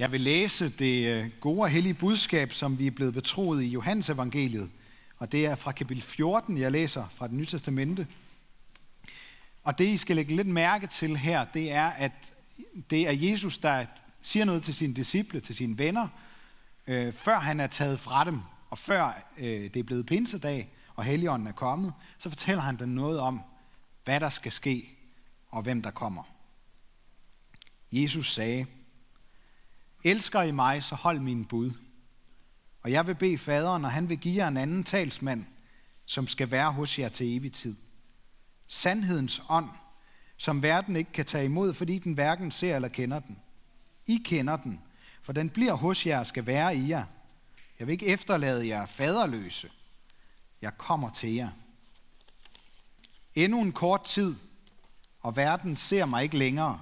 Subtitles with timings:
[0.00, 3.66] Jeg vil læse det øh, gode og hellige budskab, som vi er blevet betroet i
[3.66, 4.70] Johannes evangeliet.
[5.18, 8.06] Og det er fra kapitel 14, jeg læser fra det nye testamente.
[9.62, 12.34] Og det, I skal lægge lidt mærke til her, det er, at
[12.90, 13.86] det er Jesus, der
[14.22, 16.08] siger noget til sine disciple, til sine venner,
[16.86, 18.40] øh, før han er taget fra dem,
[18.70, 22.88] og før øh, det er blevet pinsedag, og Helligånden er kommet, så fortæller han dem
[22.88, 23.40] noget om,
[24.04, 24.96] hvad der skal ske,
[25.48, 26.22] og hvem der kommer.
[27.92, 28.66] Jesus sagde,
[30.04, 31.72] Elsker I mig, så hold min bud.
[32.82, 35.44] Og jeg vil bede faderen, og han vil give jer en anden talsmand,
[36.06, 37.76] som skal være hos jer til evig tid.
[38.66, 39.68] Sandhedens ånd,
[40.36, 43.38] som verden ikke kan tage imod, fordi den hverken ser eller kender den.
[44.06, 44.80] I kender den,
[45.22, 47.04] for den bliver hos jer og skal være i jer.
[47.78, 49.70] Jeg vil ikke efterlade jer faderløse.
[50.62, 51.50] Jeg kommer til jer.
[53.34, 54.36] Endnu en kort tid,
[55.20, 56.80] og verden ser mig ikke længere.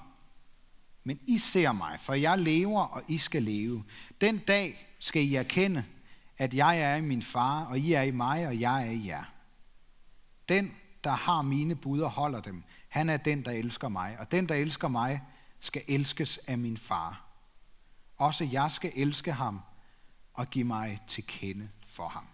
[1.08, 3.84] Men I ser mig, for jeg lever, og I skal leve.
[4.20, 5.84] Den dag skal I erkende,
[6.38, 9.06] at jeg er i min far, og I er i mig, og jeg er i
[9.06, 9.24] jer.
[10.48, 14.16] Den, der har mine bud og holder dem, han er den, der elsker mig.
[14.20, 15.22] Og den, der elsker mig,
[15.60, 17.24] skal elskes af min far.
[18.16, 19.60] Også jeg skal elske ham
[20.34, 22.26] og give mig til kende for ham.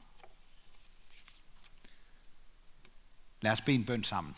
[3.40, 4.36] Lad os bede en bøn sammen.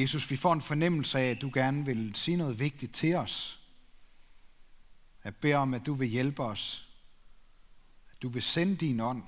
[0.00, 3.60] Jesus, vi får en fornemmelse af, at du gerne vil sige noget vigtigt til os.
[5.24, 6.88] Jeg beder om, at du vil hjælpe os.
[8.12, 9.22] At du vil sende din ånd,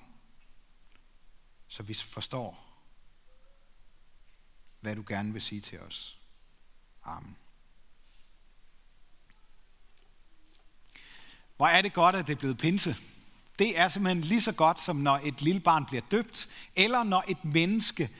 [1.68, 2.66] så vi forstår,
[4.80, 6.18] hvad du gerne vil sige til os.
[7.04, 7.36] Amen.
[11.56, 12.96] Hvor er det godt, at det er blevet pinse.
[13.58, 17.24] Det er simpelthen lige så godt, som når et lille barn bliver døbt, eller når
[17.28, 18.10] et menneske,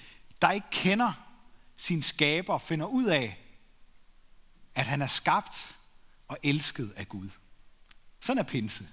[0.43, 1.26] der ikke kender
[1.77, 3.39] sin skaber finder ud af,
[4.75, 5.77] at han er skabt
[6.29, 7.31] og elsket af Gud.
[8.21, 8.89] Sådan er pinse.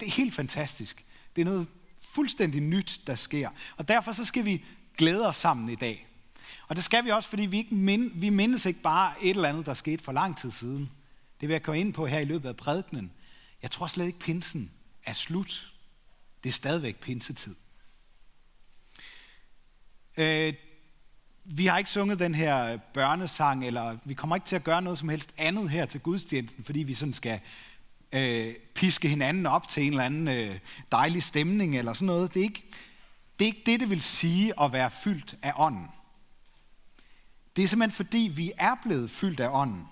[0.00, 1.04] Det er helt fantastisk.
[1.36, 1.66] Det er noget
[2.02, 3.50] fuldstændig nyt, der sker.
[3.76, 4.64] Og derfor så skal vi
[4.98, 6.06] glæde os sammen i dag.
[6.68, 9.48] Og det skal vi også, fordi vi, ikke mind, vi mindes ikke bare et eller
[9.48, 10.90] andet, der skete for lang tid siden.
[11.40, 13.12] Det vil jeg komme ind på her i løbet af prædikenen.
[13.62, 14.72] Jeg tror slet ikke, pinsen
[15.04, 15.72] er slut.
[16.44, 17.54] Det er stadigvæk pinsetid.
[20.16, 20.54] Øh,
[21.48, 24.82] vi har ikke sunget den her øh, børnesang, eller vi kommer ikke til at gøre
[24.82, 27.40] noget som helst andet her til gudstjenesten, fordi vi sådan skal
[28.12, 30.58] øh, piske hinanden op til en eller anden øh,
[30.92, 32.34] dejlig stemning eller sådan noget.
[32.34, 32.64] Det er, ikke,
[33.38, 35.88] det er ikke det, det vil sige at være fyldt af ånden.
[37.56, 39.88] Det er simpelthen fordi, vi er blevet fyldt af ånden.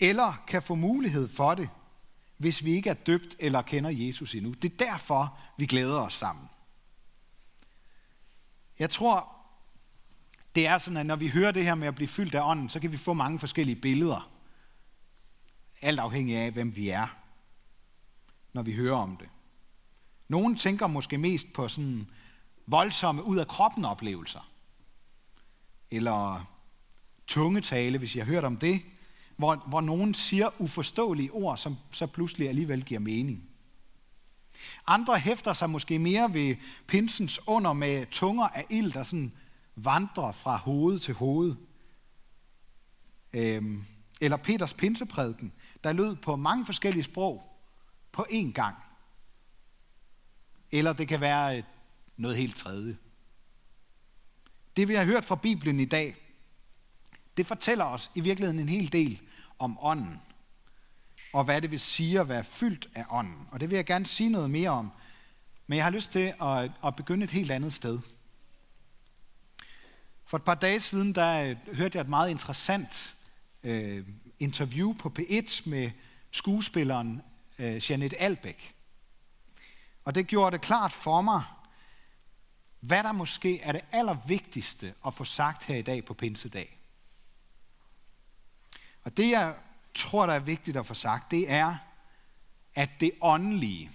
[0.00, 1.68] Eller kan få mulighed for det,
[2.36, 4.50] hvis vi ikke er døbt eller kender Jesus endnu.
[4.50, 6.48] Det er derfor, vi glæder os sammen.
[8.78, 9.37] Jeg tror,
[10.58, 12.68] det er sådan, at når vi hører det her med at blive fyldt af ånden,
[12.68, 14.30] så kan vi få mange forskellige billeder.
[15.82, 17.06] Alt afhængig af, hvem vi er,
[18.52, 19.28] når vi hører om det.
[20.28, 22.10] Nogle tænker måske mest på sådan
[22.66, 24.50] voldsomme ud af kroppen oplevelser.
[25.90, 26.50] Eller
[27.26, 28.82] tungetale, hvis jeg har hørt om det,
[29.36, 33.48] hvor, hvor nogen siger uforståelige ord, som så pludselig alligevel giver mening.
[34.86, 39.32] Andre hæfter sig måske mere ved pinsens under med tunger af ild, der sådan
[39.84, 41.56] vandrer fra hoved til hoved.
[43.32, 43.84] Øhm,
[44.20, 45.52] eller Peters pinseprædiken,
[45.84, 47.42] der lød på mange forskellige sprog
[48.12, 48.76] på én gang.
[50.70, 51.62] Eller det kan være øh,
[52.16, 52.96] noget helt tredje.
[54.76, 56.16] Det vi har hørt fra Bibelen i dag,
[57.36, 59.20] det fortæller os i virkeligheden en hel del
[59.58, 60.20] om ånden.
[61.32, 63.48] Og hvad det vil sige at være fyldt af ånden.
[63.50, 64.90] Og det vil jeg gerne sige noget mere om.
[65.66, 67.98] Men jeg har lyst til at, at begynde et helt andet sted.
[70.28, 73.14] For et par dage siden, der øh, hørte jeg et meget interessant
[73.62, 74.08] øh,
[74.38, 75.90] interview på P1 med
[76.30, 77.22] skuespilleren
[77.58, 78.74] øh, Janet Albæk.
[80.04, 81.42] Og det gjorde det klart for mig,
[82.80, 86.78] hvad der måske er det allervigtigste at få sagt her i dag på Pinsedag.
[89.04, 89.56] Og det jeg
[89.94, 91.76] tror, der er vigtigt at få sagt, det er,
[92.74, 93.90] at det åndelige,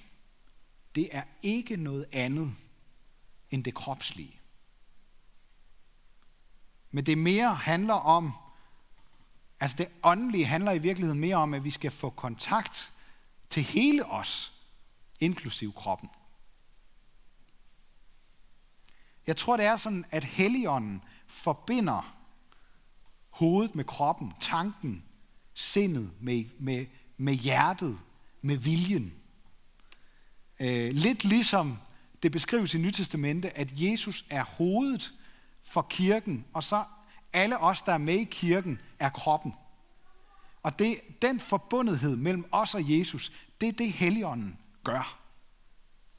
[0.96, 2.56] det er ikke noget andet
[3.52, 4.43] end det kropslige.
[6.94, 8.32] Men det mere handler om,
[9.60, 12.92] altså det åndelige handler i virkeligheden mere om, at vi skal få kontakt
[13.50, 14.54] til hele os,
[15.20, 16.10] inklusiv kroppen.
[19.28, 22.16] Jeg tror, det er sådan, at Helligånden forbinder
[23.30, 25.04] hovedet med kroppen, tanken,
[25.54, 26.86] sindet med, med,
[27.18, 28.00] med hjertet,
[28.42, 29.14] med viljen.
[30.60, 31.80] Øh, lidt ligesom
[32.24, 35.14] det beskrives i Nytestamentet, at Jesus er hovedet
[35.64, 36.84] for kirken, og så
[37.34, 39.54] alle os, der er med i kirken, er kroppen.
[40.64, 43.32] Og det, den forbundethed mellem os og Jesus,
[43.62, 45.20] det er det, Helligånden gør.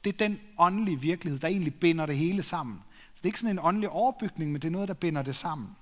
[0.03, 2.83] Det er den åndelige virkelighed, der egentlig binder det hele sammen.
[3.13, 5.35] Så det er ikke sådan en åndelig overbygning, men det er noget, der binder det
[5.35, 5.75] sammen.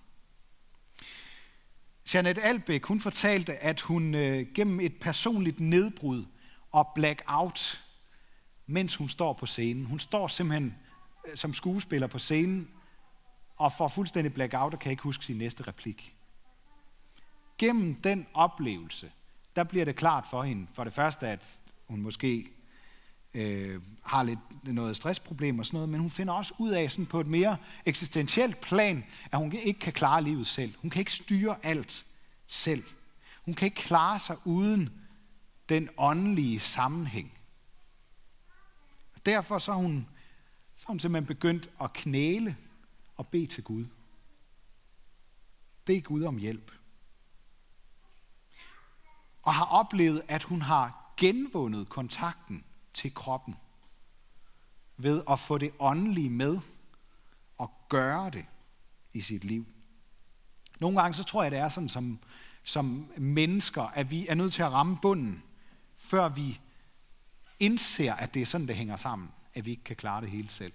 [2.13, 6.25] Janet Albeck, hun fortalte, at hun øh, gennem et personligt nedbrud
[6.71, 7.83] og blackout,
[8.67, 9.85] mens hun står på scenen.
[9.85, 10.75] Hun står simpelthen
[11.27, 12.69] øh, som skuespiller på scenen
[13.57, 16.15] og får fuldstændig blackout og kan ikke huske sin næste replik.
[17.57, 19.11] Gennem den oplevelse,
[19.55, 22.47] der bliver det klart for hende, for det første, at hun måske
[23.33, 27.05] øh, har lidt noget stressproblem og sådan noget, men hun finder også ud af sådan
[27.05, 30.73] på et mere eksistentielt plan, at hun ikke kan klare livet selv.
[30.81, 32.05] Hun kan ikke styre alt
[32.47, 32.83] selv.
[33.45, 34.89] Hun kan ikke klare sig uden
[35.69, 37.33] den åndelige sammenhæng.
[39.25, 40.07] Derfor så er hun,
[40.75, 42.55] så er hun simpelthen begyndt at knæle
[43.15, 43.85] og bed til Gud.
[45.85, 46.71] Bed Gud om hjælp.
[49.41, 52.63] Og har oplevet, at hun har genvundet kontakten
[52.93, 53.55] til kroppen
[54.97, 56.59] ved at få det åndelige med
[57.57, 58.45] og gøre det
[59.13, 59.65] i sit liv.
[60.79, 62.19] Nogle gange så tror jeg, det er sådan som,
[62.63, 65.43] som mennesker, at vi er nødt til at ramme bunden,
[65.95, 66.59] før vi
[67.59, 70.49] indser, at det er sådan, det hænger sammen, at vi ikke kan klare det hele
[70.49, 70.73] selv.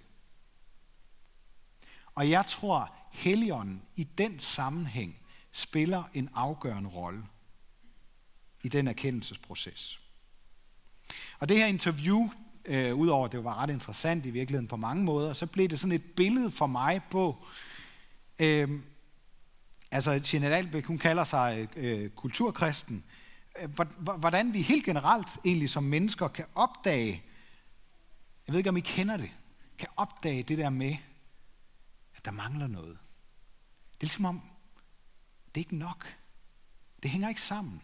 [2.19, 5.19] Og jeg tror, Helligånden i den sammenhæng
[5.51, 7.23] spiller en afgørende rolle
[8.63, 9.99] i den erkendelsesproces.
[11.39, 12.29] Og det her interview,
[12.65, 15.79] øh, udover at det var ret interessant i virkeligheden på mange måder, så blev det
[15.79, 17.45] sådan et billede for mig på,
[18.41, 18.69] øh,
[19.91, 23.03] altså Jeanette Albeck, hun kalder sig øh, kulturkristen,
[23.61, 23.69] øh,
[24.17, 27.23] hvordan vi helt generelt egentlig som mennesker kan opdage,
[28.47, 29.31] jeg ved ikke om I kender det,
[29.77, 30.95] kan opdage det der med,
[32.29, 32.97] der mangler noget.
[33.91, 34.41] Det er ligesom om,
[35.45, 36.17] det er ikke nok.
[37.03, 37.81] Det hænger ikke sammen.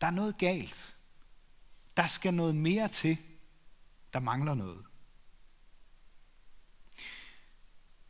[0.00, 0.96] Der er noget galt.
[1.96, 3.18] Der skal noget mere til.
[4.12, 4.84] Der mangler noget.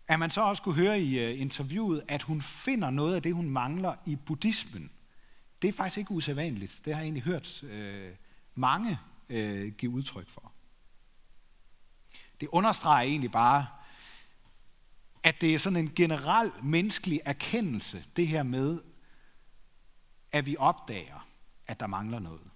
[0.08, 3.34] At man så også kunne høre i øh, interviewet, at hun finder noget af det,
[3.34, 4.90] hun mangler i buddhismen.
[5.62, 6.80] Det er faktisk ikke usædvanligt.
[6.84, 8.16] Det har jeg egentlig hørt øh,
[8.54, 8.98] mange
[9.28, 10.52] øh, give udtryk for.
[12.40, 13.66] Det understreger egentlig bare,
[15.22, 18.80] at det er sådan en generel menneskelig erkendelse, det her med,
[20.32, 21.26] at vi opdager,
[21.66, 22.50] at der mangler noget.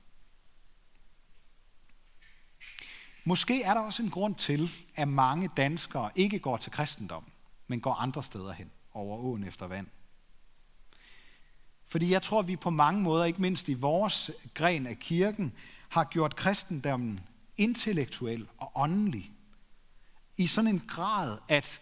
[3.24, 7.24] Måske er der også en grund til, at mange danskere ikke går til kristendom,
[7.66, 9.86] men går andre steder hen, over åen efter vand.
[11.86, 15.52] Fordi jeg tror, at vi på mange måder, ikke mindst i vores gren af kirken,
[15.88, 17.20] har gjort kristendommen
[17.56, 19.32] intellektuel og åndelig.
[20.36, 21.80] I sådan en grad, at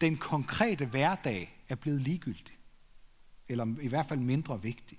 [0.00, 2.58] den konkrete hverdag er blevet ligegyldig.
[3.48, 4.98] Eller i hvert fald mindre vigtig.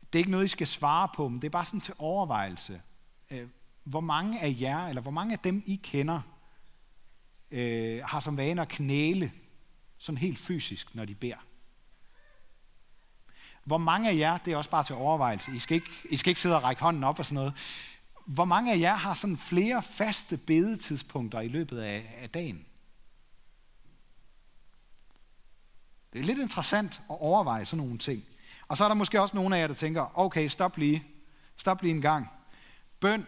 [0.00, 2.82] Det er ikke noget, I skal svare på, men det er bare sådan til overvejelse.
[3.30, 3.48] Øh,
[3.84, 6.20] hvor mange af jer, eller hvor mange af dem, I kender,
[7.50, 9.32] øh, har som vane at knæle,
[9.98, 11.46] sådan helt fysisk, når de beder?
[13.64, 16.30] Hvor mange af jer, det er også bare til overvejelse, I skal ikke, I skal
[16.30, 17.54] ikke sidde og række hånden op og sådan noget.
[18.28, 22.66] Hvor mange af jer har sådan flere faste bedetidspunkter i løbet af, af dagen?
[26.12, 28.24] Det er lidt interessant at overveje sådan nogle ting.
[28.68, 31.04] Og så er der måske også nogle af jer, der tænker, okay, stop lige.
[31.56, 32.28] Stop lige en gang.
[33.00, 33.26] Bøn,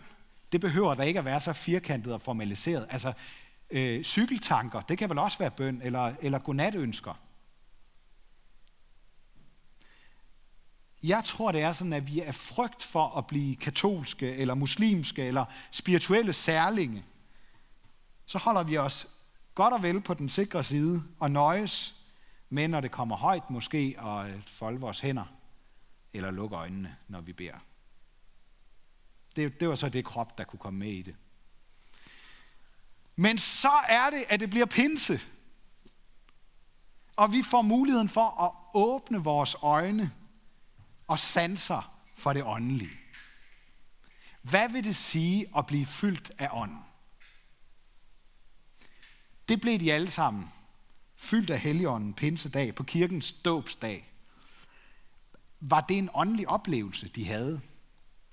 [0.53, 2.87] det behøver da ikke at være så firkantet og formaliseret.
[2.91, 3.13] Altså,
[3.71, 7.15] øh, cykeltanker, det kan vel også være bøn, eller, eller godnatønsker.
[11.03, 15.25] Jeg tror, det er sådan, at vi er frygt for at blive katolske, eller muslimske,
[15.25, 17.05] eller spirituelle særlinge.
[18.27, 19.07] Så holder vi os
[19.55, 21.95] godt og vel på den sikre side og nøjes
[22.49, 25.25] med, når det kommer højt måske, at øh, folde vores hænder,
[26.13, 27.59] eller lukke øjnene, når vi beder.
[29.37, 31.17] Det, det var så det krop, der kunne komme med i det.
[33.17, 35.21] Men så er det, at det bliver pinse.
[37.17, 40.13] Og vi får muligheden for at åbne vores øjne
[41.11, 42.99] og sanser for det åndelige.
[44.43, 46.79] Hvad vil det sige at blive fyldt af ånden?
[49.49, 50.53] Det blev de alle sammen
[51.17, 54.13] fyldt af Helligånden pinsedag på kirkens dåbsdag.
[55.61, 57.61] Var det en åndelig oplevelse, de havde?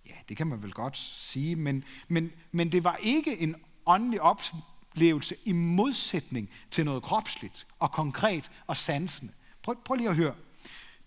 [0.06, 3.56] Ja, det kan man vel godt sige, men, men, men det var ikke en
[3.86, 9.34] åndelig oplevelse i modsætning til noget kropsligt og konkret og sansende.
[9.62, 10.36] Prøv, prøv lige at høre.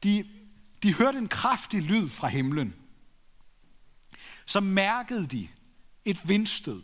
[0.02, 0.39] De,
[0.82, 2.74] de hørte en kraftig lyd fra himlen.
[4.46, 5.48] Så mærkede de
[6.04, 6.82] et vindstød.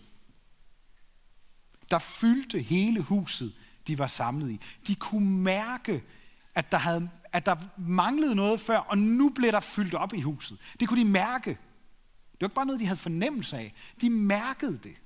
[1.91, 3.55] der fyldte hele huset,
[3.87, 4.61] de var samlet i.
[4.87, 6.05] De kunne mærke,
[6.55, 10.21] at der, havde, at der manglede noget før, og nu blev der fyldt op i
[10.21, 10.59] huset.
[10.81, 11.51] Det kunne de mærke.
[11.51, 13.75] Det var ikke bare noget, de havde fornemmelse af.
[14.01, 14.97] De mærkede det.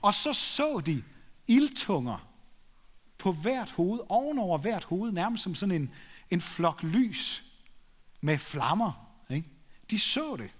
[0.00, 1.02] Og så så de
[1.46, 2.28] ildtunger
[3.18, 5.92] på hvert hoved, ovenover hvert hoved, nærmest som sådan en,
[6.30, 7.44] en flok lys
[8.20, 8.92] med flammer.
[9.30, 9.48] Ikke?
[9.90, 10.50] De så det.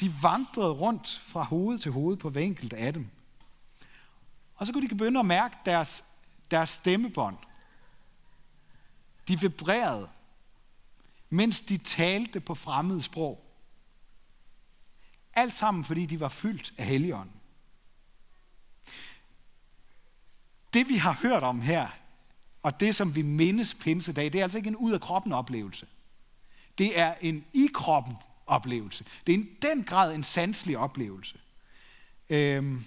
[0.00, 3.10] De vandrede rundt fra hoved til hoved på hver enkelt af dem.
[4.54, 6.04] Og så kunne de begynde at mærke deres,
[6.50, 7.36] deres stemmebånd.
[9.28, 10.10] De vibrerede,
[11.30, 13.44] mens de talte på fremmede sprog.
[15.34, 17.40] Alt sammen, fordi de var fyldt af Helligånden.
[20.74, 21.88] Det vi har hørt om her,
[22.62, 25.86] og det som vi mindes pinsedag, det er altså ikke en ud af kroppen oplevelse.
[26.78, 28.16] Det er en i kroppen
[28.46, 29.04] oplevelse.
[29.26, 31.38] Det er i den grad en sanselig oplevelse.
[32.30, 32.84] Øhm,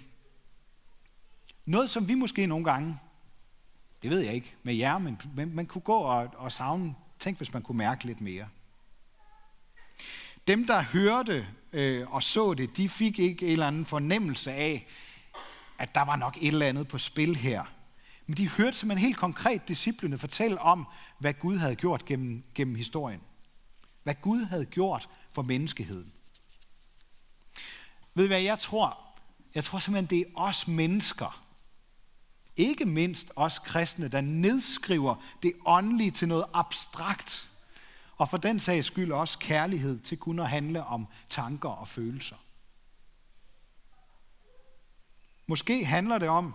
[1.64, 2.98] noget, som vi måske nogle gange,
[4.02, 7.36] det ved jeg ikke med jer, men man, man kunne gå og, og savne, tænk
[7.36, 8.48] hvis man kunne mærke lidt mere.
[10.46, 14.86] Dem, der hørte øh, og så det, de fik ikke en eller anden fornemmelse af,
[15.78, 17.64] at der var nok et eller andet på spil her.
[18.26, 20.86] Men de hørte simpelthen helt konkret disciplene fortælle om,
[21.18, 23.22] hvad Gud havde gjort gennem, gennem historien.
[24.02, 26.12] Hvad Gud havde gjort for menneskeheden.
[28.14, 28.98] Ved I hvad jeg tror?
[29.54, 31.46] Jeg tror simpelthen, det er os mennesker,
[32.56, 37.48] ikke mindst os kristne, der nedskriver det åndelige til noget abstrakt,
[38.16, 42.36] og for den sags skyld også kærlighed til kun at handle om tanker og følelser.
[45.46, 46.54] Måske handler det om,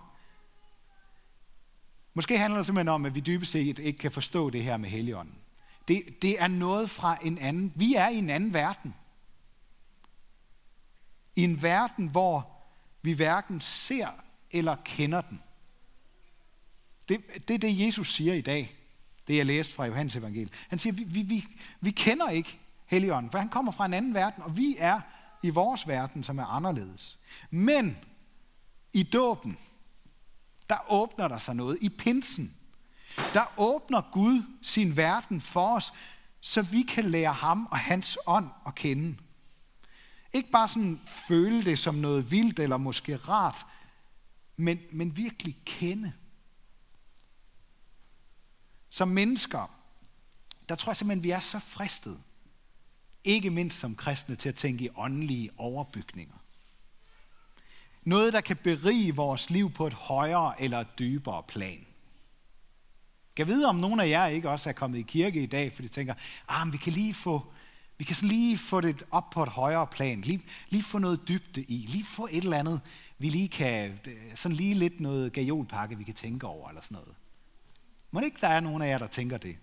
[2.14, 4.88] måske handler det simpelthen om, at vi dybest set ikke kan forstå det her med
[4.88, 5.34] Helligånden.
[5.88, 8.94] Det, det er noget fra en anden, vi er i en anden verden.
[11.36, 12.50] I en verden, hvor
[13.02, 14.08] vi hverken ser
[14.50, 15.42] eller kender den.
[17.08, 18.76] Det, det er det, Jesus siger i dag.
[19.26, 20.52] Det jeg læste fra Johannes evangeliet.
[20.68, 21.44] Han siger, vi, vi, vi,
[21.80, 25.00] vi kender ikke Helligånden, for han kommer fra en anden verden, og vi er
[25.42, 27.18] i vores verden, som er anderledes.
[27.50, 27.98] Men
[28.92, 29.58] i dåben,
[30.72, 31.78] der åbner der sig noget.
[31.80, 32.56] I pinsen,
[33.16, 35.92] der åbner Gud sin verden for os,
[36.40, 39.16] så vi kan lære ham og hans ånd at kende.
[40.32, 43.66] Ikke bare sådan føle det som noget vildt eller måske rart,
[44.56, 46.12] men, men virkelig kende.
[48.90, 49.70] Som mennesker,
[50.68, 52.22] der tror jeg simpelthen, vi er så fristet,
[53.24, 56.41] ikke mindst som kristne, til at tænke i åndelige overbygninger.
[58.02, 61.86] Noget, der kan berige vores liv på et højere eller dybere plan.
[63.36, 65.88] Kan vide, om nogen af jer ikke også er kommet i kirke i dag, fordi
[65.88, 66.14] de tænker,
[66.48, 67.52] ah, vi kan lige få,
[67.98, 71.62] vi kan lige få det op på et højere plan, lige, lige få noget dybde
[71.62, 72.80] i, lige få et eller andet,
[73.18, 74.00] vi lige kan,
[74.34, 77.14] sådan lige lidt noget gajolpakke, vi kan tænke over, eller sådan noget.
[78.10, 79.58] Må det ikke der er nogen af jer, der tænker det?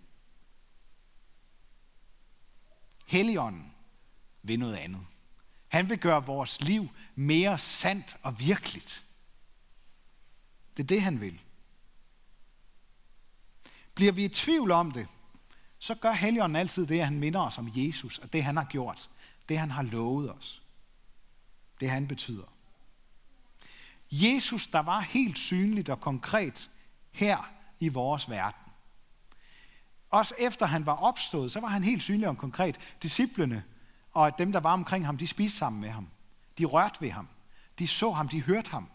[3.07, 3.73] Helligånden
[4.43, 5.01] vil noget andet.
[5.69, 9.03] Han vil gøre vores liv mere sandt og virkeligt.
[10.77, 11.41] Det er det, han vil.
[13.95, 15.07] Bliver vi i tvivl om det,
[15.79, 18.63] så gør Helligånden altid det, at han minder os om Jesus og det, han har
[18.63, 19.09] gjort.
[19.49, 20.61] Det, han har lovet os.
[21.79, 22.53] Det, han betyder.
[24.11, 26.69] Jesus, der var helt synligt og konkret
[27.11, 28.71] her i vores verden.
[30.09, 32.79] Også efter han var opstået, så var han helt synlig og konkret.
[33.03, 33.63] Disciplene
[34.19, 36.07] og dem, der var omkring ham, de spiste sammen med ham.
[36.57, 37.27] De rørte ved ham.
[37.79, 38.89] De så ham, de hørte ham.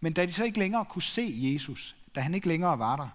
[0.00, 3.08] Men da de så ikke længere kunne se Jesus, da han ikke længere var der,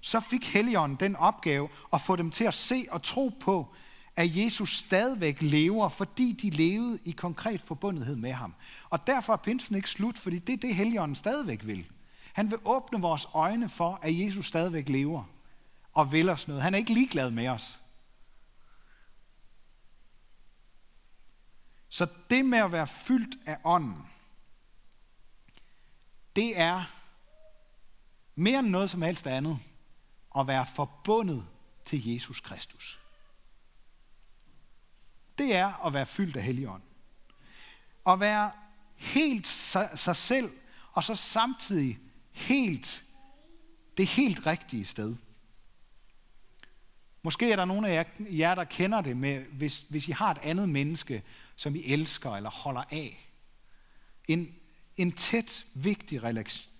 [0.00, 3.74] så fik Helligånden den opgave at få dem til at se og tro på,
[4.16, 8.54] at Jesus stadigvæk lever, fordi de levede i konkret forbundethed med ham.
[8.90, 11.90] Og derfor er pinsen ikke slut, fordi det er det, Helligånden stadigvæk vil.
[12.32, 15.24] Han vil åbne vores øjne for, at Jesus stadigvæk lever
[15.94, 16.62] og vil os noget.
[16.62, 17.80] Han er ikke ligeglad med os.
[21.88, 24.08] Så det med at være fyldt af ånden,
[26.36, 26.84] det er
[28.34, 29.58] mere end noget som helst andet
[30.38, 31.46] at være forbundet
[31.84, 32.98] til Jesus Kristus.
[35.38, 36.88] Det er at være fyldt af Helligånden.
[38.06, 38.52] At være
[38.94, 39.46] helt
[39.94, 40.50] sig selv,
[40.92, 41.98] og så samtidig
[42.32, 43.04] helt
[43.96, 45.16] det helt rigtige sted.
[47.24, 50.38] Måske er der nogle af jer, der kender det med, hvis, hvis I har et
[50.42, 51.22] andet menneske,
[51.56, 53.28] som I elsker eller holder af.
[54.28, 54.54] En,
[54.96, 56.22] en tæt, vigtig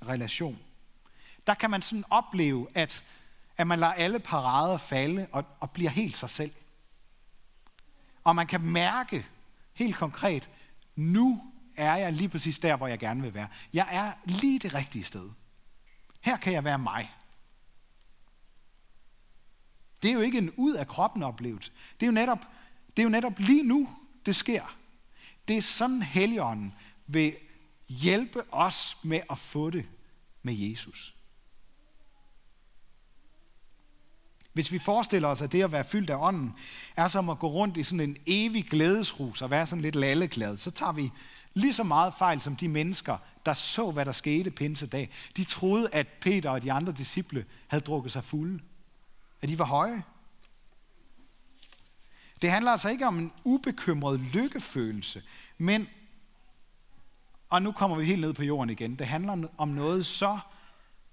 [0.09, 0.59] relation.
[1.47, 3.05] Der kan man sådan opleve, at,
[3.57, 6.53] at man lader alle parader falde og, og bliver helt sig selv.
[8.25, 9.27] Og man kan mærke
[9.75, 10.51] helt konkret,
[10.97, 13.49] nu er jeg lige præcis der, hvor jeg gerne vil være.
[13.73, 15.31] Jeg er lige det rigtige sted.
[16.21, 17.11] Her kan jeg være mig.
[20.05, 21.73] Det er jo ikke en ud af kroppen oplevelse.
[22.01, 22.39] Det er jo netop,
[22.97, 23.89] det er jo netop lige nu,
[24.27, 24.77] det sker.
[25.49, 26.75] Det er sådan, Helligånden
[27.07, 27.35] vil
[27.89, 29.85] hjælpe os med at få det
[30.43, 31.15] med Jesus.
[34.53, 36.55] Hvis vi forestiller os, at det at være fyldt af ånden,
[36.97, 40.57] er som at gå rundt i sådan en evig glædesrus og være sådan lidt lalleglad,
[40.57, 41.11] så tager vi
[41.55, 45.11] lige så meget fejl som de mennesker, der så, hvad der skete pinsedag.
[45.37, 48.61] De troede, at Peter og de andre disciple havde drukket sig fulde.
[49.45, 50.05] At de var høje.
[52.43, 55.23] Det handler altså ikke om en ubekymret lykkefølelse,
[55.59, 55.89] men,
[57.49, 60.39] og nu kommer vi helt ned på jorden igen, det handler om noget så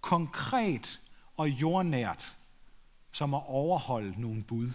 [0.02, 1.02] konkret
[1.38, 2.36] og jordnært,
[3.12, 4.72] som at overholde nogle bud,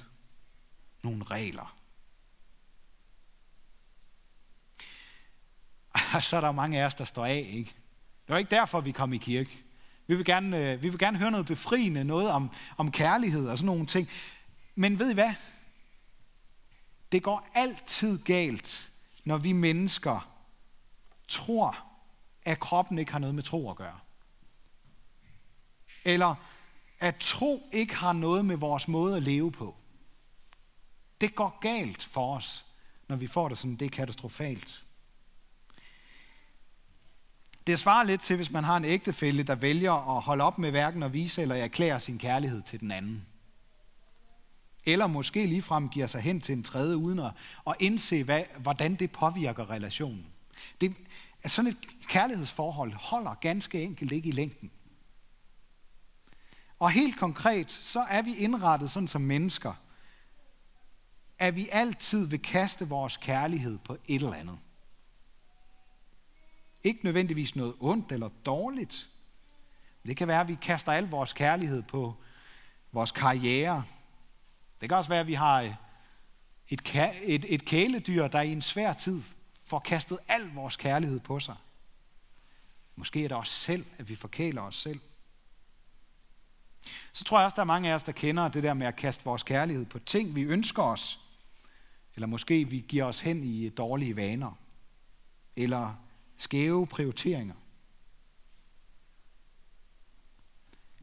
[1.02, 1.76] nogle regler.
[6.14, 7.74] Og så er der mange af os, der står af, ikke?
[8.26, 9.65] Det var ikke derfor, vi kom i kirke.
[10.06, 13.58] Vi vil gerne, øh, vi vil gerne høre noget befriende, noget om, om kærlighed og
[13.58, 14.08] sådan nogle ting.
[14.74, 15.34] Men ved I hvad?
[17.12, 18.90] Det går altid galt,
[19.24, 20.30] når vi mennesker
[21.28, 21.84] tror,
[22.42, 23.98] at kroppen ikke har noget med tro at gøre.
[26.04, 26.34] Eller
[27.00, 29.76] at tro ikke har noget med vores måde at leve på.
[31.20, 32.64] Det går galt for os,
[33.08, 34.85] når vi får det sådan, det er katastrofalt.
[37.66, 40.70] Det svarer lidt til, hvis man har en ægtefælle, der vælger at holde op med
[40.70, 43.26] hverken at vise eller erklære sin kærlighed til den anden.
[44.86, 47.32] Eller måske ligefrem giver sig hen til en tredje, uden at,
[47.66, 50.26] at indse, hvad, hvordan det påvirker relationen.
[50.80, 50.94] Det,
[51.42, 51.76] at sådan et
[52.08, 54.70] kærlighedsforhold holder ganske enkelt ikke i længden.
[56.78, 59.72] Og helt konkret, så er vi indrettet sådan som mennesker,
[61.38, 64.58] at vi altid vil kaste vores kærlighed på et eller andet.
[66.86, 69.08] Ikke nødvendigvis noget ondt eller dårligt.
[70.06, 72.14] Det kan være, at vi kaster al vores kærlighed på
[72.92, 73.84] vores karriere.
[74.80, 75.74] Det kan også være, at vi har øh,
[76.68, 79.22] et, et, et kæledyr, der i en svær tid
[79.64, 81.56] får kastet al vores kærlighed på sig.
[82.96, 85.00] Måske er det os selv, at vi forkæler os selv.
[87.12, 88.96] Så tror jeg også, der er mange af os, der kender det der med at
[88.96, 91.18] kaste vores kærlighed på ting, vi ønsker os.
[92.14, 94.58] Eller måske vi giver os hen i dårlige vaner.
[95.56, 96.05] Eller
[96.36, 97.54] skæve prioriteringer.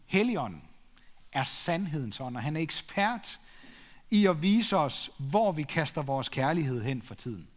[0.06, 0.64] Helligånden
[1.32, 3.40] er sandhedens ånd, og han er ekspert
[4.10, 7.48] i at vise os, hvor vi kaster vores kærlighed hen for tiden.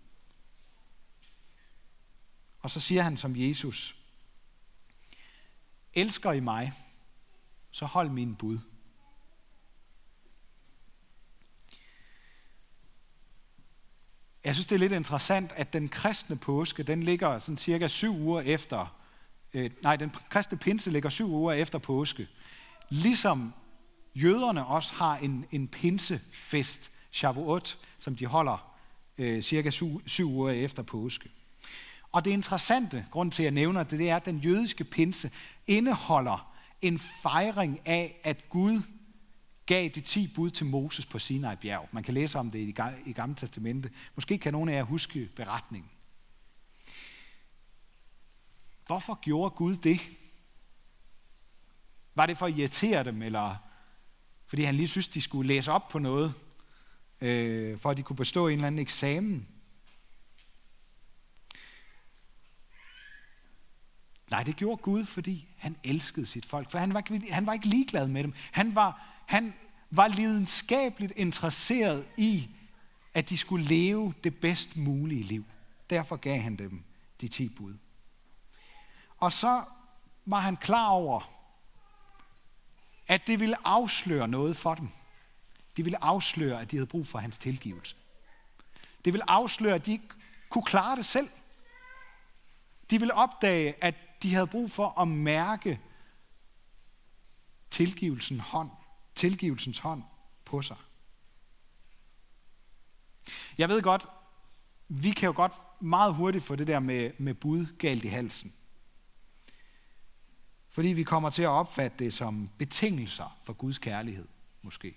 [2.60, 3.96] Og så siger han som Jesus,
[5.94, 6.72] elsker I mig,
[7.70, 8.58] så hold min bud.
[14.46, 18.16] Jeg synes, det er lidt interessant, at den kristne påske, den ligger sådan cirka syv
[18.20, 18.96] uger efter,
[19.54, 22.28] øh, nej, den kristne pinse ligger syv uger efter påske.
[22.88, 23.54] Ligesom
[24.14, 28.76] jøderne også har en, en pinsefest, Shavuot, som de holder
[29.18, 31.28] øh, cirka syv, syv uger efter påske.
[32.12, 35.30] Og det interessante, grund til at jeg nævner det, det er, at den jødiske pinse
[35.66, 38.82] indeholder en fejring af, at Gud
[39.66, 41.88] gav de ti bud til Moses på Sinai bjerg.
[41.92, 42.58] Man kan læse om det
[43.06, 43.90] i Gamle Testamente.
[44.14, 45.90] Måske kan nogen af jer huske beretningen.
[48.86, 50.00] Hvorfor gjorde Gud det?
[52.14, 53.56] Var det for at irritere dem, eller
[54.46, 56.34] fordi han lige synes, de skulle læse op på noget,
[57.20, 59.48] øh, for at de kunne bestå en eller anden eksamen?
[64.30, 66.70] Nej, det gjorde Gud, fordi han elskede sit folk.
[66.70, 68.34] For han var, han var ikke ligeglad med dem.
[68.52, 69.54] Han var, han
[69.90, 72.50] var lidenskabeligt interesseret i,
[73.14, 75.44] at de skulle leve det bedst mulige liv.
[75.90, 76.84] Derfor gav han dem
[77.20, 77.74] de ti bud.
[79.18, 79.64] Og så
[80.26, 81.30] var han klar over,
[83.06, 84.88] at det ville afsløre noget for dem.
[85.76, 87.96] Det ville afsløre, at de havde brug for hans tilgivelse.
[89.04, 90.08] Det ville afsløre, at de ikke
[90.50, 91.28] kunne klare det selv.
[92.90, 95.80] De ville opdage, at de havde brug for at mærke
[97.70, 98.70] tilgivelsen hånd,
[99.16, 100.02] tilgivelsens hånd
[100.44, 100.76] på sig.
[103.58, 104.06] Jeg ved godt,
[104.88, 108.52] vi kan jo godt meget hurtigt få det der med, med bud galt i halsen.
[110.70, 114.28] Fordi vi kommer til at opfatte det som betingelser for Guds kærlighed,
[114.62, 114.96] måske.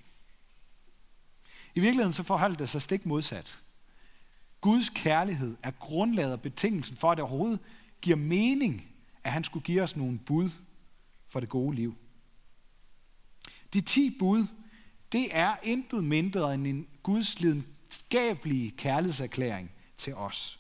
[1.76, 3.64] I virkeligheden så forholder det sig stik modsat.
[4.62, 7.60] Guds kærlighed er grundlaget og betingelsen for, at det overhovedet
[8.02, 8.90] giver mening
[9.24, 10.50] at han skulle give os nogle bud
[11.28, 11.96] for det gode liv.
[13.74, 14.48] De ti bud,
[15.12, 20.60] det er intet mindre end en Guds lidenskabelige kærlighedserklæring til os.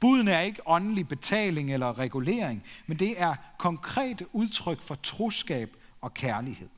[0.00, 6.14] Buden er ikke åndelig betaling eller regulering, men det er konkrete udtryk for troskab og
[6.14, 6.68] kærlighed.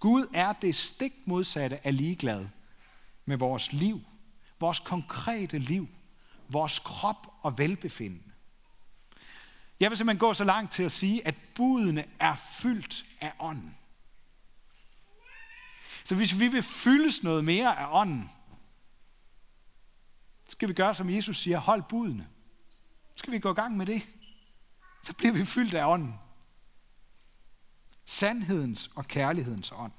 [0.00, 2.46] Gud er det stik modsatte af ligeglad
[3.24, 4.00] med vores liv,
[4.60, 5.88] vores konkrete liv,
[6.48, 8.27] vores krop og velbefindende.
[9.80, 13.76] Jeg vil simpelthen gå så langt til at sige, at budene er fyldt af ånden.
[16.04, 18.30] Så hvis vi vil fyldes noget mere af ånden,
[20.44, 22.28] så skal vi gøre, som Jesus siger, hold budene.
[23.12, 24.02] Så skal vi gå i gang med det.
[25.02, 26.14] Så bliver vi fyldt af ånden.
[28.06, 29.92] Sandhedens og kærlighedens ånd.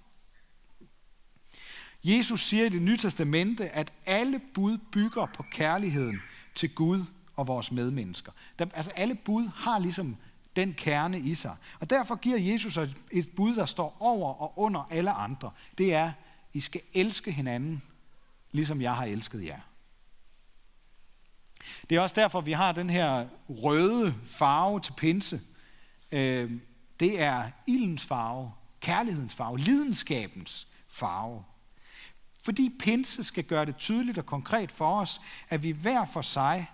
[2.04, 6.22] Jesus siger i det nye testamente, at alle bud bygger på kærligheden
[6.56, 7.06] til Gud
[7.40, 8.32] og vores medmennesker.
[8.60, 10.18] Der, altså alle bud har ligesom
[10.56, 11.56] den kerne i sig.
[11.80, 12.78] Og derfor giver Jesus
[13.12, 15.52] et bud, der står over og under alle andre.
[15.78, 16.12] Det er,
[16.54, 17.84] I skal elske hinanden,
[18.52, 19.60] ligesom jeg har elsket jer.
[21.90, 25.42] Det er også derfor, vi har den her røde farve til pinse.
[26.12, 26.52] Øh,
[27.00, 31.44] det er ildens farve, kærlighedens farve, lidenskabens farve.
[32.44, 36.68] Fordi pinse skal gøre det tydeligt og konkret for os, at vi hver for sig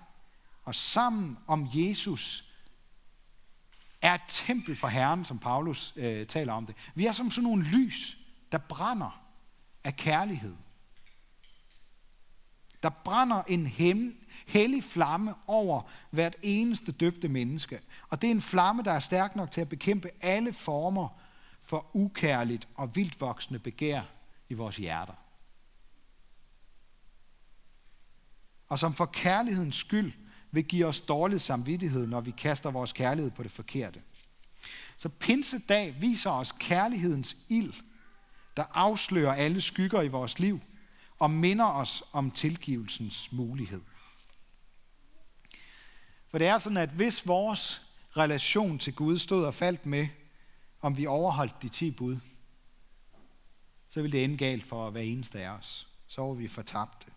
[0.66, 2.52] og sammen om Jesus
[4.02, 6.76] er et tempel for Herren, som Paulus øh, taler om det.
[6.96, 8.18] Vi er som sådan nogle lys,
[8.52, 9.22] der brænder
[9.84, 10.56] af kærlighed.
[12.84, 17.82] Der brænder en hem, hellig flamme over hvert eneste døbte menneske.
[18.10, 21.22] Og det er en flamme, der er stærk nok til at bekæmpe alle former
[21.62, 24.02] for ukærligt og vildt voksende begær
[24.50, 25.14] i vores hjerter.
[28.68, 30.14] Og som for kærlighedens skyld
[30.56, 34.02] vil give os dårlig samvittighed, når vi kaster vores kærlighed på det forkerte.
[34.98, 37.74] Så pinsedag viser os kærlighedens ild,
[38.58, 40.62] der afslører alle skygger i vores liv
[41.20, 43.82] og minder os om tilgivelsens mulighed.
[46.28, 47.82] For det er sådan, at hvis vores
[48.18, 50.08] relation til Gud stod og faldt med,
[50.82, 52.18] om vi overholdt de ti bud,
[53.90, 55.88] så ville det ende galt for hver eneste af os.
[56.08, 57.08] Så var vi fortabte.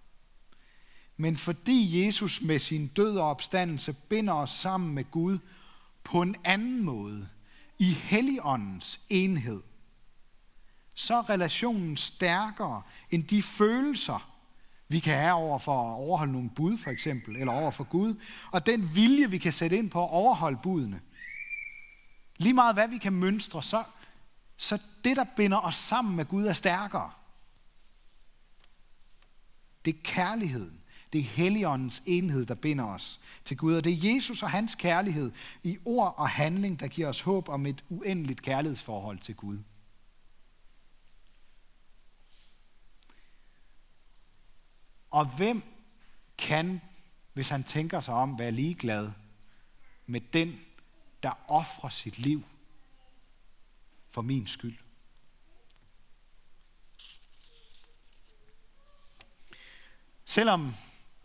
[1.21, 5.39] Men fordi Jesus med sin død og opstandelse binder os sammen med Gud
[6.05, 7.29] på en anden måde,
[7.79, 9.63] i Helligåndens enhed,
[10.95, 14.31] så er relationen stærkere end de følelser,
[14.89, 18.21] vi kan have over for at overholde nogle bud, for eksempel, eller over for Gud,
[18.51, 21.01] og den vilje, vi kan sætte ind på at overholde budene.
[22.37, 23.85] Lige meget hvad vi kan mønstre, så,
[24.57, 27.11] så det, der binder os sammen med Gud, er stærkere.
[29.85, 30.78] Det er kærligheden.
[31.13, 33.75] Det er Helligåndens enhed, der binder os til Gud.
[33.75, 37.49] Og det er Jesus og hans kærlighed i ord og handling, der giver os håb
[37.49, 39.59] om et uendeligt kærlighedsforhold til Gud.
[45.11, 45.63] Og hvem
[46.39, 46.81] kan,
[47.33, 49.11] hvis han tænker sig om, være ligeglad
[50.07, 50.61] med den,
[51.23, 52.45] der offrer sit liv
[54.11, 54.79] for min skyld?
[60.25, 60.75] Selvom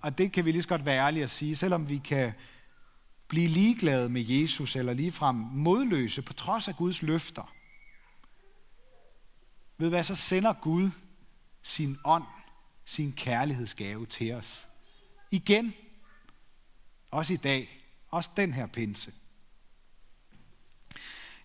[0.03, 2.33] og det kan vi lige så godt være ærlige at sige, selvom vi kan
[3.27, 7.53] blive ligeglade med Jesus, eller ligefrem modløse på trods af Guds løfter.
[9.77, 10.89] Ved hvad, så sender Gud
[11.61, 12.23] sin ånd,
[12.85, 14.67] sin kærlighedsgave til os.
[15.31, 15.73] Igen,
[17.11, 19.13] også i dag, også den her pinse.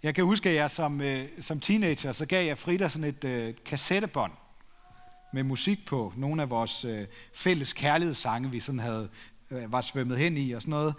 [0.03, 3.25] Jeg kan huske, at jeg som, øh, som teenager, så gav jeg Frida sådan et
[3.25, 4.33] øh, kassettebånd
[5.33, 6.13] med musik på.
[6.17, 9.09] Nogle af vores øh, fælles kærlighedssange, vi sådan havde,
[9.51, 10.95] øh, var svømmet hen i og sådan noget.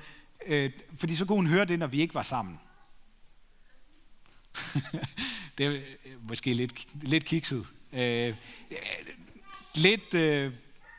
[0.46, 2.60] Øh, fordi så kunne hun høre det, når vi ikke var sammen.
[5.58, 7.68] det er øh, måske lidt, lidt kikset.
[7.94, 8.36] Øh, øh,
[9.76, 10.54] lidt, øh,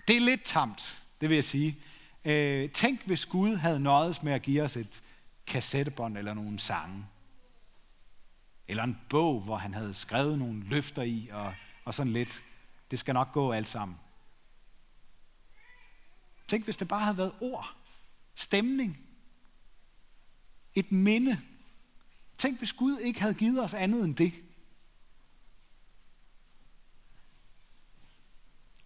[0.08, 1.76] det er lidt tamt, det vil jeg sige.
[2.24, 5.02] Øh, tænk, hvis Gud havde nøjes med at give os et
[5.46, 7.06] kassettebånd eller nogle sange.
[8.68, 12.42] Eller en bog, hvor han havde skrevet nogle løfter i og, og sådan lidt.
[12.90, 13.98] Det skal nok gå alt sammen.
[16.48, 17.76] Tænk, hvis det bare havde været ord,
[18.34, 18.98] stemning,
[20.74, 21.40] et minde.
[22.38, 24.32] Tænk, hvis Gud ikke havde givet os andet end det.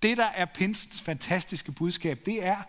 [0.02, 2.62] Det, der er pinsens fantastiske budskab, det er,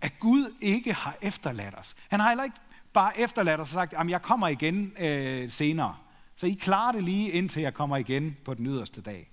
[0.00, 1.96] at Gud ikke har efterladt os.
[2.08, 2.56] Han har heller ikke
[2.92, 5.96] bare efterladt os og sagt, at jeg kommer igen øh, senere.
[6.36, 9.30] Så I klarer det lige indtil jeg kommer igen på den yderste dag.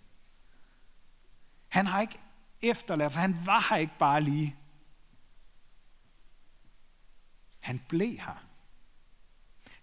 [1.73, 2.19] Han har ikke
[2.61, 4.55] efterladt, for han var her ikke bare lige.
[7.61, 8.43] Han blev her.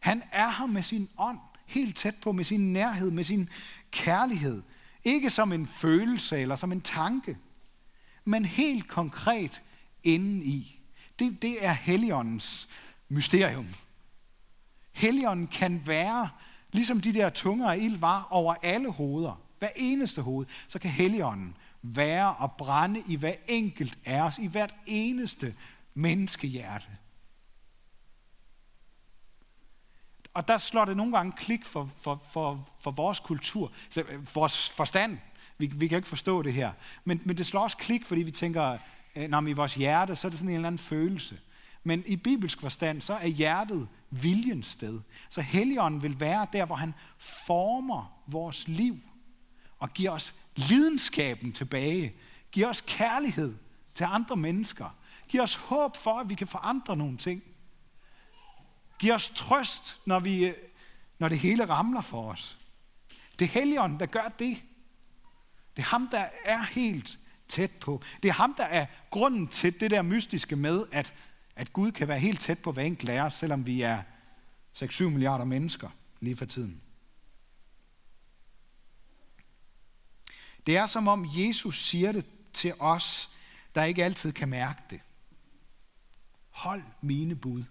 [0.00, 3.48] Han er her med sin ånd, helt tæt på, med sin nærhed, med sin
[3.90, 4.62] kærlighed.
[5.04, 7.38] Ikke som en følelse eller som en tanke,
[8.24, 9.62] men helt konkret
[10.02, 10.80] inden i.
[11.18, 12.68] Det, det er Helligåndens
[13.08, 13.68] mysterium.
[14.92, 16.30] Helligånden kan være,
[16.72, 20.90] ligesom de der tunger af ild var over alle hoveder, hver eneste hoved, så kan
[20.90, 25.54] Helligånden være og brænde i hver enkelt af os, i hvert eneste
[25.94, 26.88] menneskehjerte.
[30.34, 34.68] Og der slår det nogle gange klik for, for, for, for vores kultur, øh, vores
[34.68, 35.18] forstand.
[35.58, 36.72] Vi, vi kan ikke forstå det her.
[37.04, 38.78] Men, men det slår også klik, fordi vi tænker,
[39.16, 41.38] øh, når i vores hjerte, så er det sådan en eller anden følelse.
[41.84, 45.00] Men i bibelsk forstand, så er hjertet viljens sted.
[45.30, 48.98] Så Helligånden vil være der, hvor han former vores liv
[49.80, 52.14] og giv os lidenskaben tilbage.
[52.52, 53.54] Giv os kærlighed
[53.94, 54.96] til andre mennesker.
[55.28, 57.42] Giv os håb for, at vi kan forandre nogle ting.
[58.98, 60.54] Giv os trøst, når, vi, øh,
[61.18, 62.58] når det hele ramler for os.
[63.38, 64.62] Det er Helligånden, der gør det.
[65.76, 68.02] Det er ham, der er helt tæt på.
[68.22, 71.14] Det er ham, der er grunden til det der mystiske med, at,
[71.56, 74.02] at Gud kan være helt tæt på hver enkelt lærer, selvom vi er
[74.76, 75.88] 6-7 milliarder mennesker
[76.20, 76.82] lige for tiden.
[80.70, 83.30] Det er som om Jesus siger det til os,
[83.74, 85.00] der ikke altid kan mærke det.
[86.50, 87.64] Hold mine bud.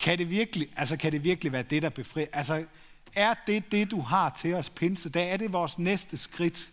[0.00, 2.26] Kan det virkelig, altså kan det virkelig være det, der befrier?
[2.32, 2.66] Altså,
[3.14, 5.10] er det det, du har til os pinse?
[5.10, 6.68] Da er det vores næste skridt.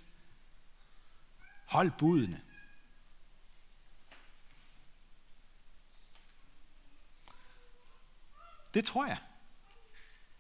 [1.66, 2.42] Hold budene.
[8.74, 9.18] Det tror jeg.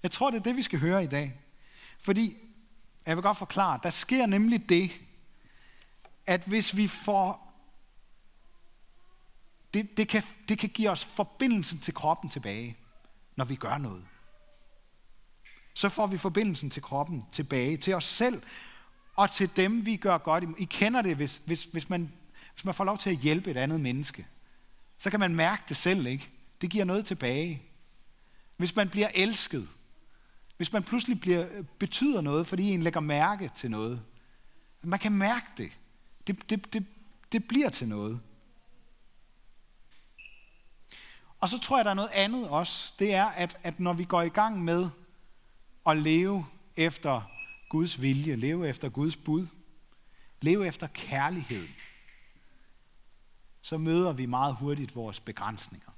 [0.03, 1.42] Jeg tror, det er det, vi skal høre i dag.
[2.03, 2.37] Fordi,
[3.05, 4.91] jeg vil godt forklare, der sker nemlig det,
[6.25, 7.53] at hvis vi får,
[9.73, 12.77] det, det, kan, det kan give os forbindelsen til kroppen tilbage,
[13.35, 14.05] når vi gør noget.
[15.73, 18.41] Så får vi forbindelsen til kroppen tilbage, til os selv,
[19.15, 20.43] og til dem, vi gør godt.
[20.57, 22.13] I kender det, hvis, hvis, hvis, man,
[22.53, 24.27] hvis man får lov til at hjælpe et andet menneske.
[24.97, 26.29] Så kan man mærke det selv, ikke?
[26.61, 27.61] Det giver noget tilbage.
[28.57, 29.69] Hvis man bliver elsket,
[30.57, 34.01] hvis man pludselig bliver, øh, betyder noget, fordi en lægger mærke til noget.
[34.81, 35.71] Man kan mærke det.
[36.27, 36.85] Det, det, det,
[37.31, 38.21] det bliver til noget.
[41.39, 42.93] Og så tror jeg, der er noget andet også.
[42.99, 44.89] Det er, at, at når vi går i gang med
[45.85, 47.21] at leve efter
[47.69, 49.47] Guds vilje, leve efter Guds bud,
[50.41, 51.67] leve efter kærlighed,
[53.61, 55.89] så møder vi meget hurtigt vores begrænsninger.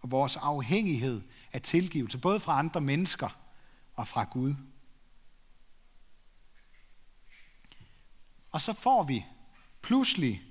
[0.00, 3.38] Og vores afhængighed af tilgivelse, både fra andre mennesker
[3.94, 4.54] og fra Gud.
[8.50, 9.26] Og så får vi
[9.82, 10.42] pludselig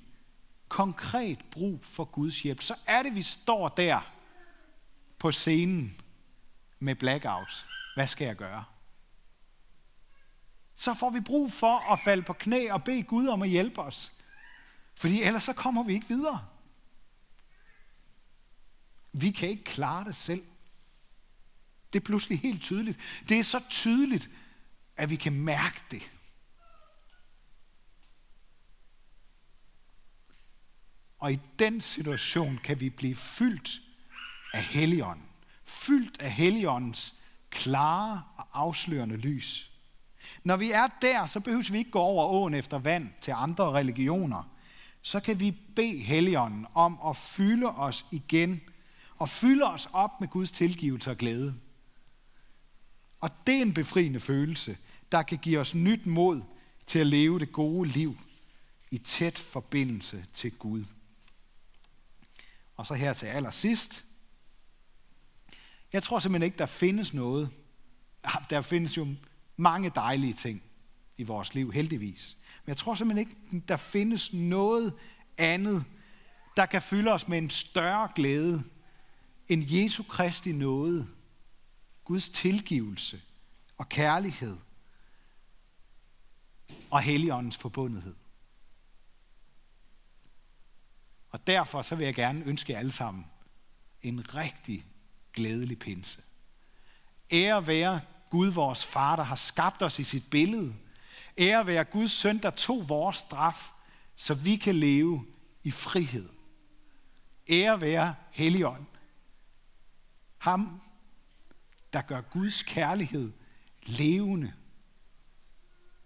[0.67, 2.61] konkret brug for Guds hjælp.
[2.61, 4.13] Så er det, vi står der
[5.17, 6.01] på scenen
[6.79, 7.65] med blackout.
[7.95, 8.65] Hvad skal jeg gøre?
[10.75, 13.81] Så får vi brug for at falde på knæ og bede Gud om at hjælpe
[13.81, 14.11] os.
[14.95, 16.45] Fordi ellers så kommer vi ikke videre.
[19.11, 20.45] Vi kan ikke klare det selv.
[21.93, 22.99] Det er pludselig helt tydeligt.
[23.29, 24.29] Det er så tydeligt,
[24.97, 26.09] at vi kan mærke det.
[31.19, 33.81] Og i den situation kan vi blive fyldt
[34.53, 35.25] af Helligånden.
[35.63, 37.13] Fyldt af Helligåndens
[37.49, 39.71] klare og afslørende lys.
[40.43, 43.71] Når vi er der, så behøver vi ikke gå over åen efter vand til andre
[43.71, 44.43] religioner.
[45.01, 48.61] Så kan vi bede Helligånden om at fylde os igen
[49.17, 51.55] og fylde os op med Guds tilgivelse og glæde.
[53.19, 54.77] Og det er en befriende følelse,
[55.11, 56.41] der kan give os nyt mod
[56.85, 58.17] til at leve det gode liv
[58.91, 60.85] i tæt forbindelse til Gud.
[62.77, 64.03] Og så her til allersidst.
[65.93, 67.49] Jeg tror simpelthen ikke, der findes noget.
[68.23, 69.07] Ah, der findes jo
[69.57, 70.61] mange dejlige ting
[71.17, 72.37] i vores liv, heldigvis.
[72.65, 74.93] Men jeg tror simpelthen ikke, der findes noget
[75.37, 75.85] andet,
[76.57, 78.63] der kan fylde os med en større glæde
[79.47, 81.07] end Jesu Kristi nåde
[82.09, 83.21] Guds tilgivelse
[83.77, 84.57] og kærlighed
[86.91, 88.15] og Helligåndens forbundethed.
[91.29, 93.25] Og derfor så vil jeg gerne ønske jer alle sammen
[94.01, 94.85] en rigtig
[95.33, 96.21] glædelig pinse.
[97.31, 100.75] Ære være Gud, vores far, der har skabt os i sit billede.
[101.37, 103.71] Ære være Guds søn, der tog vores straf,
[104.15, 105.25] så vi kan leve
[105.63, 106.29] i frihed.
[107.49, 108.85] Ære være Helligånd.
[110.37, 110.81] Ham,
[111.93, 113.31] der gør Guds kærlighed
[113.83, 114.53] levende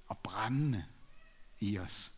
[0.08, 0.86] og brændende
[1.60, 2.13] i os.